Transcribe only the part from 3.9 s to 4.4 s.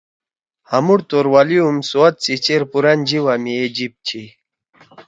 چھی۔